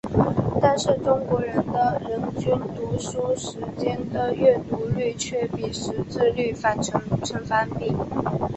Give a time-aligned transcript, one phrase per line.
[0.59, 7.93] 但是中国的人均读书时间的阅读率却与识字率呈反比。